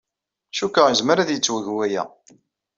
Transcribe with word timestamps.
Cikkeɣ 0.55 0.87
yezmer 0.89 1.17
ad 1.19 1.29
yettweg 1.31 1.65
waya. 1.75 2.03